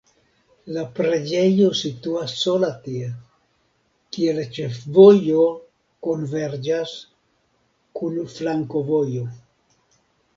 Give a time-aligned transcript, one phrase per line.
[0.75, 3.09] La preĝejo situas sola tie,
[4.15, 5.43] kie la ĉefvojo
[6.07, 6.95] konverĝas
[8.01, 9.27] kun flankovojo.